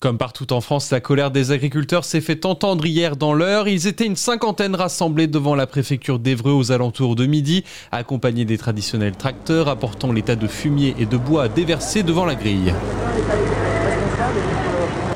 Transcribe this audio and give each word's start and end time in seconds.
Comme 0.00 0.16
partout 0.16 0.54
en 0.54 0.62
France, 0.62 0.90
la 0.92 1.00
colère 1.00 1.30
des 1.30 1.50
agriculteurs 1.50 2.06
s'est 2.06 2.22
fait 2.22 2.46
entendre 2.46 2.86
hier 2.86 3.16
dans 3.16 3.34
l'heure. 3.34 3.68
Ils 3.68 3.86
étaient 3.86 4.06
une 4.06 4.16
cinquantaine 4.16 4.74
rassemblés 4.74 5.26
devant 5.26 5.54
la 5.54 5.66
préfecture 5.66 6.18
d'Evreux 6.18 6.52
aux 6.52 6.72
alentours 6.72 7.16
de 7.16 7.26
midi, 7.26 7.64
accompagnés 7.92 8.46
des 8.46 8.56
traditionnels 8.56 9.14
tracteurs 9.14 9.68
apportant 9.68 10.10
l'état 10.10 10.36
de 10.36 10.46
fumier 10.46 10.94
et 10.98 11.04
de 11.04 11.18
bois 11.18 11.48
déversés 11.48 12.02
devant 12.02 12.24
la 12.24 12.34
grille. 12.34 12.72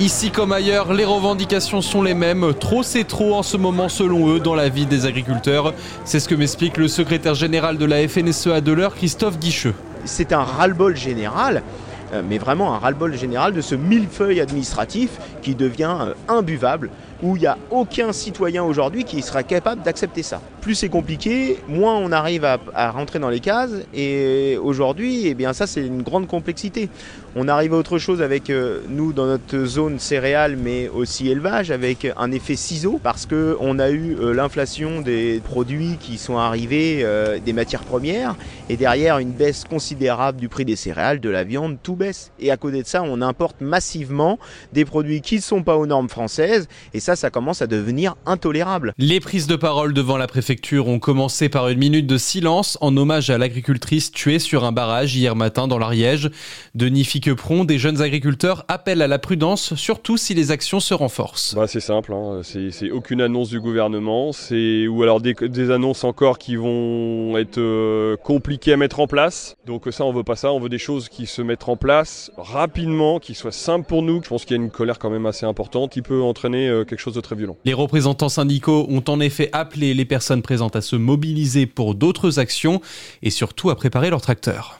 Ici 0.01 0.31
comme 0.31 0.53
ailleurs, 0.53 0.93
les 0.93 1.07
revendications 1.07 1.81
sont 1.81 2.03
les 2.03 2.13
mêmes. 2.13 2.53
Trop 2.53 2.83
c'est 2.83 3.05
trop 3.05 3.37
en 3.37 3.43
ce 3.43 3.57
moment 3.57 3.89
selon 3.89 4.35
eux 4.35 4.39
dans 4.39 4.55
la 4.55 4.69
vie 4.69 4.85
des 4.85 5.07
agriculteurs. 5.07 5.73
C'est 6.05 6.21
ce 6.21 6.29
que 6.29 6.35
m'explique 6.35 6.77
le 6.77 6.89
secrétaire 6.89 7.35
général 7.35 7.79
de 7.79 7.87
la 7.87 8.07
FNSEA 8.07 8.61
de 8.61 8.73
l'heure, 8.73 8.95
Christophe 8.95 9.39
Guicheux. 9.39 9.75
C'est 10.05 10.35
un 10.35 10.43
ras-le-bol 10.43 10.95
général 10.95 11.63
mais 12.23 12.39
vraiment 12.39 12.75
un 12.75 12.79
ras-le-bol 12.79 13.15
général 13.15 13.53
de 13.53 13.61
ce 13.61 13.75
millefeuille 13.75 14.41
administratif 14.41 15.19
qui 15.43 15.55
devient 15.55 15.97
euh, 16.01 16.15
imbuvable, 16.29 16.91
où 17.25 17.37
il 17.37 17.41
n'y 17.41 17.47
a 17.47 17.57
aucun 17.71 18.13
citoyen 18.13 18.63
aujourd'hui 18.63 19.05
qui 19.05 19.23
sera 19.23 19.43
capable 19.43 19.83
d'accepter 19.83 20.23
ça. 20.23 20.43
Plus 20.61 20.75
c'est 20.75 20.91
compliqué, 20.91 21.59
moins 21.69 21.97
on 21.97 22.13
arrive 22.13 22.45
à, 22.45 22.91
rentrer 22.91 23.19
dans 23.19 23.31
les 23.31 23.41
cases, 23.41 23.73
et 23.95 24.59
aujourd'hui, 24.63 25.27
eh 25.27 25.35
bien 25.35 25.53
ça 25.55 25.67
c'est 25.67 25.85
une 25.85 26.03
grande 26.03 26.27
complexité. 26.27 26.91
On 27.37 27.49
arrive 27.49 27.75
à 27.75 27.79
autre 27.79 27.99
chose 27.99 28.23
avec 28.23 28.49
euh, 28.49 28.81
nous 28.89 29.13
dans 29.13 29.27
notre 29.27 29.65
zone 29.65 29.99
céréale, 29.99 30.57
mais 30.57 30.89
aussi 30.89 31.29
élevage, 31.29 31.71
avec 31.71 32.07
un 32.17 32.31
effet 32.31 32.57
ciseau, 32.57 33.01
parce 33.03 33.27
qu'on 33.27 33.79
a 33.79 33.91
eu 33.91 34.17
l'inflation 34.35 35.01
des 35.01 35.41
produits 35.45 35.97
qui 35.99 36.19
sont 36.19 36.39
arrivés, 36.39 37.05
des 37.45 37.53
matières 37.53 37.83
premières, 37.83 38.37
et 38.69 38.77
derrière 38.77 39.19
une 39.19 39.33
baisse 39.33 39.65
considérable 39.65 40.39
du 40.39 40.49
prix 40.49 40.65
des 40.65 40.77
céréales, 40.77 41.21
de 41.21 41.29
la 41.29 41.45
viande, 41.45 41.79
tout 41.83 41.97
baisse. 41.97 42.31
Et 42.39 42.51
à 42.51 42.57
côté 42.57 42.83
de 42.83 42.87
ça, 42.87 43.03
on 43.03 43.21
importe 43.21 43.61
massivement 43.61 44.39
des 44.73 44.85
produits 44.85 45.21
qui 45.21 45.37
ne 45.37 45.41
sont 45.41 45.63
pas 45.63 45.77
aux 45.77 45.87
normes 45.87 46.09
françaises. 46.09 46.69
Et 46.93 47.01
ça, 47.01 47.14
ça 47.17 47.31
commence 47.31 47.63
à 47.63 47.67
devenir 47.67 48.17
intolérable. 48.27 48.95
Les 48.99 49.21
prises 49.21 49.47
de 49.47 49.57
parole 49.57 49.95
devant 49.95 50.17
la 50.17 50.27
préfecture 50.27 50.89
ont 50.89 50.99
commencé 50.99 51.49
par 51.49 51.69
une 51.69 51.79
minute 51.79 52.07
de 52.07 52.19
silence 52.19 52.79
en 52.81 52.97
hommage 52.97 53.31
à 53.31 53.39
l'agricultrice 53.39 54.13
tuée 54.13 54.39
sur 54.39 54.65
un 54.65 54.73
barrage 54.73 55.17
hier 55.17 55.37
matin 55.37 55.69
dans 55.69 55.79
l'Ariège. 55.79 56.31
Denis 56.75 57.05
Fiquepron, 57.05 57.65
des 57.65 57.79
jeunes 57.79 58.03
agriculteurs, 58.03 58.65
appellent 58.69 59.03
à 59.03 59.09
la 59.09 59.19
prudence, 59.19 59.75
surtout 59.75 60.17
si 60.17 60.35
les 60.35 60.51
actions 60.51 60.81
se 60.81 60.95
renforcent. 60.95 61.55
Bah, 61.55 61.67
c'est 61.67 61.81
simple, 61.81 62.13
hein. 62.13 62.41
c'est 62.43 62.91
aucune 62.91 63.21
annonce 63.21 63.49
du 63.49 63.61
gouvernement, 63.61 64.33
c'est 64.33 64.87
ou 64.87 65.03
alors 65.03 65.21
des, 65.21 65.71
annonces 65.71 66.05
encore 66.05 66.39
qui 66.39 66.57
vont 66.57 67.37
être 67.39 67.59
euh, 67.59 68.17
compliquées 68.17 68.73
à 68.73 68.77
mettre 68.77 69.01
en 69.01 69.07
place. 69.07 69.57
Donc 69.67 69.85
ça, 69.91 70.05
on 70.05 70.13
veut 70.13 70.25
pas 70.25 70.37
ça, 70.37 70.53
on 70.53 70.61
veut 70.61 70.69
des 70.69 70.79
choses 70.79 71.09
qui 71.09 71.27
se 71.27 71.43
mettent 71.43 71.69
en 71.69 71.77
place 71.77 72.31
rapidement, 72.37 73.19
qui 73.19 73.35
soit 73.35 73.53
simple 73.53 73.87
pour 73.87 74.03
nous. 74.03 74.23
Je 74.23 74.29
pense 74.29 74.45
qu'il 74.45 74.57
y 74.57 74.61
a 74.61 74.63
une 74.63 74.71
colère 74.71 74.99
quand 74.99 75.11
même 75.11 75.27
assez 75.27 75.47
importante 75.47 75.93
qui 75.93 76.03
peut 76.03 76.23
entraîner 76.23 76.69
euh, 76.69 76.85
Les 77.65 77.75
représentants 77.75 78.29
syndicaux 78.29 78.87
ont 78.89 79.05
en 79.09 79.21
effet 79.21 79.51
appelé 79.53 79.95
les 79.95 80.05
personnes 80.05 80.43
présentes 80.43 80.77
à 80.77 80.81
se 80.81 80.97
mobiliser 80.97 81.67
pour 81.67 81.95
d'autres 81.95 82.39
actions 82.39 82.81
et 83.23 83.31
surtout 83.31 83.71
à 83.71 83.77
préparer 83.77 84.11
leurs 84.11 84.23
tracteurs. 84.23 84.73